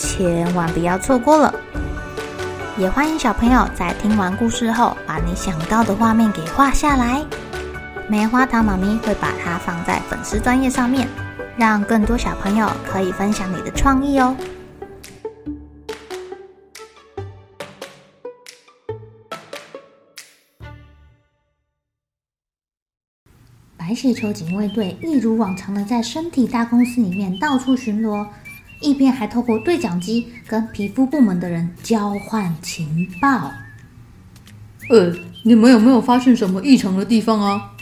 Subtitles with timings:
[0.00, 1.54] 千万不要错过了！
[2.78, 7.22] 也欢迎小朋友在听完故事后，把你想到的画面给画下来。
[8.08, 11.06] 棉花糖妈咪会把它放在粉丝专页上面，
[11.58, 14.34] 让更多小朋友可以分享你的创意哦。
[23.76, 28.26] 白血球警卫队一如往常的在身体大公司里面到处巡逻。
[28.80, 33.50] 一边还透过对讲机跟皮肤部门的人交换情报。
[34.88, 35.14] 呃，
[35.44, 37.72] 你们有没有发现什么异常的地方啊？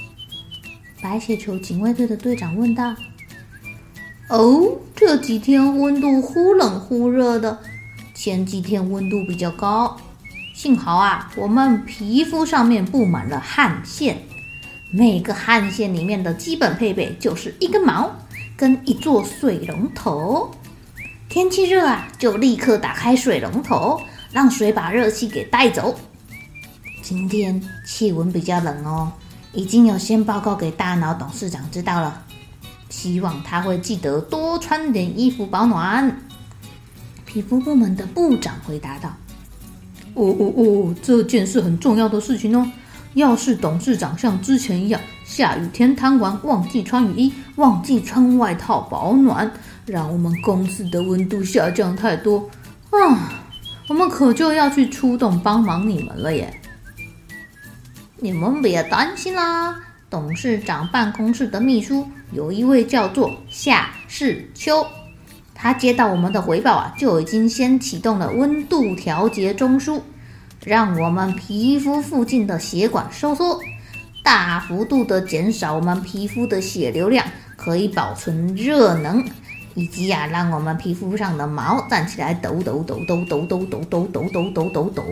[1.01, 2.95] 白血球警卫队的队长问道。
[4.29, 7.59] 哦，这几天温度忽冷忽热的，
[8.15, 9.97] 前几天温度比较高。
[10.53, 14.19] 幸好啊，我们皮肤上面布满了汗腺，
[14.91, 18.11] 每个汗腺里面的基本配备就是一根毛
[18.57, 20.51] 跟一座水龙头。
[21.29, 24.01] 天气热啊，就立刻打开水龙头，
[24.33, 25.95] 让水把热气给带走。
[27.03, 29.13] 今天气温比较冷哦，
[29.53, 32.23] 已经有先报告给大脑董事长知道了，
[32.89, 36.19] 希望他会记得多穿点衣服保暖。
[37.27, 39.15] 皮肤部门的部长回答道
[40.15, 42.67] ：“哦哦哦，这件事很重要的事情哦。
[43.19, 49.49] 要是董事长像之前一样，下雨天贪玩，忘记穿雨衣，忘记穿外套保暖。”
[49.87, 52.51] 让我们公司的温度下降太多
[52.91, 53.33] 啊！
[53.89, 56.61] 我们可就要去出动帮忙你们了耶！
[58.19, 59.75] 你们别担心啦，
[60.11, 64.87] 董事长办公室的秘书有一位叫做夏世秋，
[65.55, 70.03] 他接到我们的回报啊，就已经先启动了温度调节中枢，
[70.65, 73.61] 让我们皮肤附近的血管收缩，
[74.23, 77.25] 大幅度的减少我们皮肤的血流量，
[77.57, 79.25] 可以保存热能。
[79.75, 85.05] 以及呀，让我们皮肤上的毛站起来抖抖抖抖抖抖抖抖抖抖抖抖抖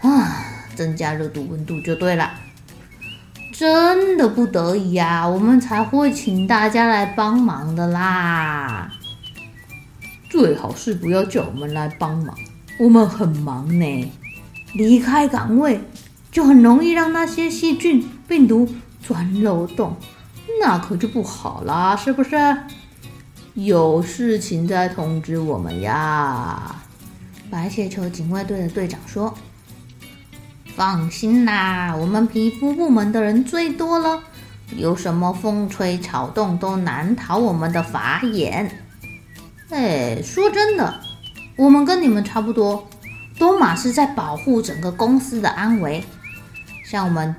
[0.00, 0.42] 啊，
[0.74, 2.30] 增加热度温度就对了。
[3.52, 8.90] 真的不得已呀，我们才会请大家来帮忙的啦。
[10.30, 12.34] 最好是不要叫我们来帮忙，
[12.80, 14.12] 我们很忙呢。
[14.72, 15.82] 离开岗位
[16.32, 18.66] 就很容易让那些细菌、病毒
[19.02, 19.94] 钻漏洞，
[20.62, 22.56] 那可就不好啦，是不是？
[23.52, 26.76] 有事情再通知我们呀。
[27.50, 29.34] 白血球警卫队的队长说
[30.74, 34.22] ：“放心啦，我们皮肤部门的人最多了，
[34.74, 38.70] 有什么风吹草动都难逃我们的法眼。”
[39.68, 41.00] 哎，说真的，
[41.56, 42.88] 我们跟你们差不多，
[43.38, 46.02] 多玛是在保护整个公司的安危。
[46.84, 47.34] 像我们，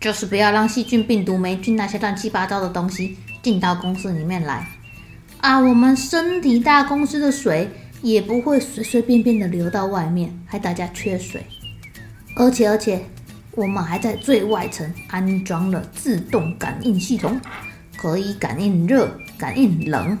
[0.00, 4.66] 就是不要让细菌、病毒、霉菌那些乱七八糟的东西进到公司里面来。
[5.38, 7.70] 啊，我们身体大公司的水
[8.02, 11.44] 也不会随随便便的流到外面，害大家缺水。
[12.34, 13.04] 而且而且，
[13.52, 17.40] 我们还在最外层安装了自动感应系统，
[17.96, 20.18] 可以感应热、感应冷。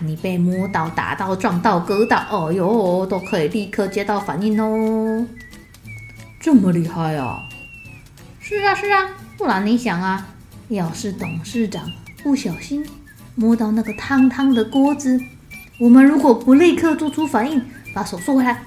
[0.00, 5.26] 你被摸到、打到、撞到、割到，哦哟，都可以立刻接到反应哦。
[6.40, 7.42] 这么厉害啊！
[8.40, 10.28] 是啊是啊，不然你想啊，
[10.68, 11.90] 要是董事长
[12.22, 12.86] 不小心。
[13.34, 15.20] 摸到那个烫烫的锅子，
[15.78, 18.62] 我们如果不立刻做出反应，把手收回来，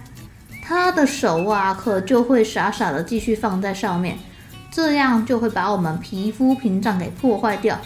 [0.64, 4.20] 他的手啊，可就会傻傻的继续放在上面，
[4.70, 7.80] 这样就会把我们皮肤屏障给破坏掉，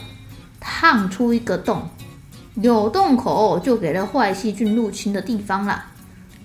[0.60, 1.88] 烫出一个洞，
[2.62, 5.92] 有洞口就给了坏细菌入侵的地方啦，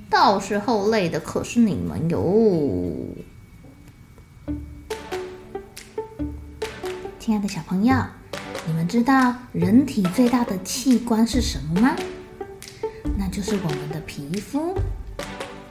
[0.08, 2.94] 到时候累的可是你们哟。
[7.18, 7.94] 亲爱的小朋友。
[8.66, 11.96] 你们知道人体最大的器官是什么吗？
[13.16, 14.74] 那就是我们的皮肤。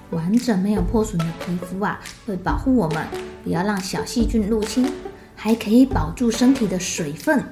[0.09, 3.05] 完整没有破损的皮肤啊，会保护我们，
[3.43, 4.91] 不要让小细菌入侵，
[5.35, 7.43] 还可以保住身体的水分，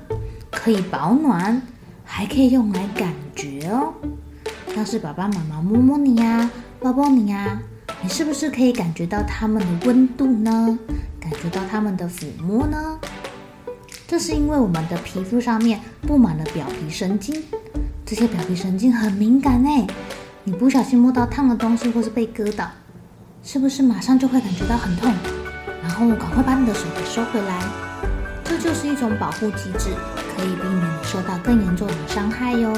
[0.49, 1.61] 可以保暖，
[2.06, 3.94] 还可以用来感觉哦。
[4.78, 6.50] 要是爸爸妈妈摸摸你呀，
[6.80, 7.60] 抱抱你呀，
[8.02, 10.78] 你是不是可以感觉到他们的温度呢？
[11.19, 13.00] 感觉到他们的抚摸呢？
[14.07, 17.42] 这是因为我们的皮肤上面布满了表皮神经，
[18.06, 19.88] 这些表皮神经很敏感诶，
[20.44, 22.69] 你不小心摸到烫的东西，或是被割到，
[23.42, 25.12] 是不是马上就会感觉到很痛？
[25.81, 27.63] 然后赶快把你的手给收回来，
[28.44, 29.90] 这就是一种保护机制，
[30.35, 32.73] 可以避免受到更严重的伤害哟。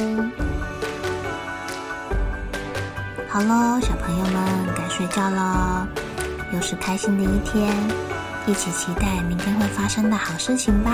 [3.30, 4.34] 好喽，小朋友们
[4.76, 5.88] 该睡觉了，
[6.54, 7.76] 又是开心的一天，
[8.46, 10.92] 一起期待明天会发生的好事情吧。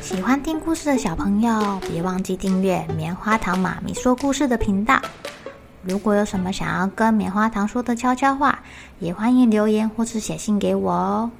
[0.00, 5.00] 喜欢听故事的小朋友，别忘记订阅棉花糖妈咪说故事的频道。
[5.82, 8.58] 如果有什么想要跟棉花糖说的悄悄话，
[8.98, 11.30] 也欢迎留言或是写信给我哦。